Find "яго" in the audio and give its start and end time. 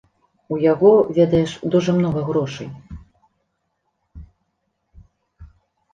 0.71-0.93